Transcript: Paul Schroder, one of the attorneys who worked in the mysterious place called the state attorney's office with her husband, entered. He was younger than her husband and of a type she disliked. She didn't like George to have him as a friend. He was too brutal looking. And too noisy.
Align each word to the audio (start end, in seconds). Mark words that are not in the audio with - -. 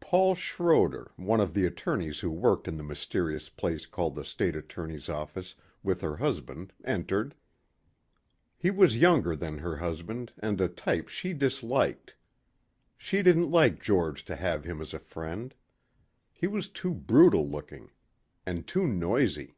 Paul 0.00 0.34
Schroder, 0.34 1.12
one 1.16 1.40
of 1.40 1.54
the 1.54 1.64
attorneys 1.64 2.20
who 2.20 2.30
worked 2.30 2.68
in 2.68 2.76
the 2.76 2.82
mysterious 2.84 3.48
place 3.48 3.86
called 3.86 4.14
the 4.16 4.22
state 4.26 4.54
attorney's 4.54 5.08
office 5.08 5.54
with 5.82 6.02
her 6.02 6.18
husband, 6.18 6.74
entered. 6.84 7.34
He 8.58 8.70
was 8.70 8.98
younger 8.98 9.34
than 9.34 9.56
her 9.60 9.76
husband 9.78 10.34
and 10.40 10.60
of 10.60 10.70
a 10.70 10.74
type 10.74 11.08
she 11.08 11.32
disliked. 11.32 12.16
She 12.98 13.22
didn't 13.22 13.50
like 13.50 13.80
George 13.82 14.26
to 14.26 14.36
have 14.36 14.64
him 14.64 14.82
as 14.82 14.92
a 14.92 14.98
friend. 14.98 15.54
He 16.34 16.46
was 16.46 16.68
too 16.68 16.92
brutal 16.92 17.48
looking. 17.48 17.90
And 18.44 18.66
too 18.66 18.86
noisy. 18.86 19.56